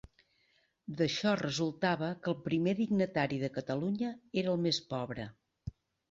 [0.99, 4.09] D'això resultava que el primer dignatari de Catalunya
[4.43, 5.27] era el més pobre.